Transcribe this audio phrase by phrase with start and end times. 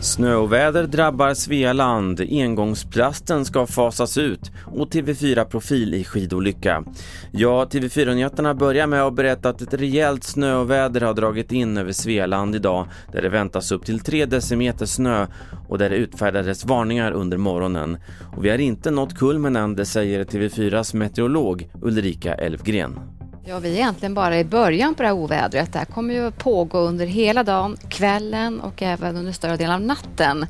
[0.00, 6.84] Snöoväder drabbar Svealand, engångsplasten ska fasas ut och TV4-profil i skidolycka.
[7.32, 12.54] Ja, TV4-nyheterna börjar med att berätta att ett rejält snöoväder har dragit in över Svealand
[12.54, 15.26] idag där det väntas upp till 3 decimeter snö
[15.68, 17.98] och där det utfärdades varningar under morgonen.
[18.36, 23.17] Och vi har inte nått kulmen än, det säger TV4s meteorolog Ulrika Elfgren.
[23.48, 25.72] Ja, vi är egentligen bara i början på det här ovädret.
[25.72, 29.80] Det här kommer ju pågå under hela dagen, kvällen och även under större delen av
[29.80, 30.46] natten.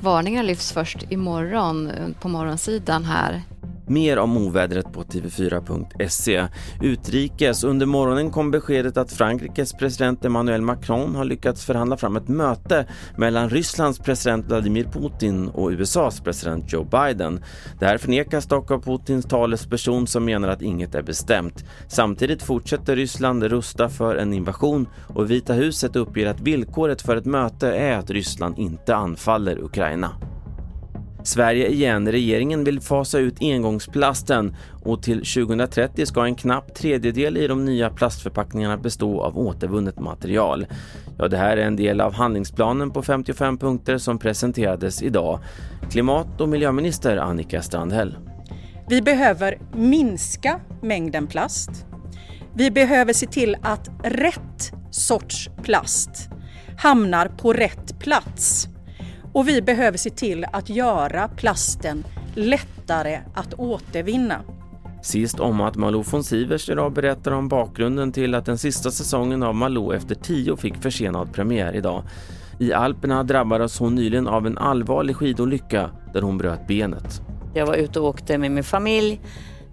[0.00, 3.42] Varningarna lyfts först imorgon eh, på morgonsidan här
[3.86, 6.46] Mer om ovädret på tv4.se.
[6.82, 7.64] Utrikes.
[7.64, 12.86] Under morgonen kom beskedet att Frankrikes president Emmanuel Macron har lyckats förhandla fram ett möte
[13.16, 17.44] mellan Rysslands president Vladimir Putin och USAs president Joe Biden.
[17.78, 21.64] Det här förnekas dock av Putins talesperson som menar att inget är bestämt.
[21.88, 27.26] Samtidigt fortsätter Ryssland rusta för en invasion och Vita huset uppger att villkoret för ett
[27.26, 30.33] möte är att Ryssland inte anfaller Ukraina.
[31.24, 32.12] Sverige igen.
[32.12, 37.90] Regeringen vill fasa ut engångsplasten och till 2030 ska en knapp tredjedel i de nya
[37.90, 40.66] plastförpackningarna bestå av återvunnet material.
[41.18, 45.38] Ja, det här är en del av handlingsplanen på 55 punkter som presenterades idag.
[45.90, 48.16] Klimat och miljöminister Annika Strandhäll.
[48.88, 51.86] Vi behöver minska mängden plast.
[52.54, 56.30] Vi behöver se till att rätt sorts plast
[56.78, 58.68] hamnar på rätt plats.
[59.34, 62.04] Och vi behöver se till att göra plasten
[62.34, 64.40] lättare att återvinna.
[65.02, 69.42] Sist om att Malou von Sivers idag berättar om bakgrunden till att den sista säsongen
[69.42, 72.02] av Malou efter tio fick försenad premiär idag.
[72.58, 77.22] I Alperna drabbades hon nyligen av en allvarlig skidolycka där hon bröt benet.
[77.54, 79.20] Jag var ute och åkte med min familj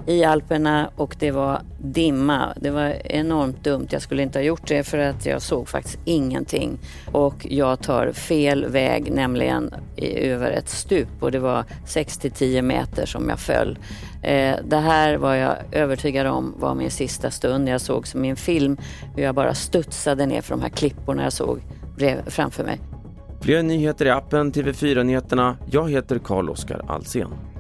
[0.08, 2.54] i Alperna och det var dimma.
[2.56, 3.88] Det var enormt dumt.
[3.90, 6.80] Jag skulle inte ha gjort det för att jag såg faktiskt ingenting.
[7.12, 13.30] Och jag tar fel väg, nämligen över ett stup och det var 6-10 meter som
[13.30, 13.80] jag föll.
[14.24, 17.70] Eh, det här var jag övertygad om var min sista stund.
[17.70, 18.78] Jag såg som i en film
[19.16, 21.62] hur jag bara studsade ner för de här klipporna jag såg
[22.28, 22.80] framför mig.
[23.42, 25.58] Fler nyheter i appen TV4 Nyheterna.
[25.72, 27.51] Jag heter Carl-Oskar Alsen.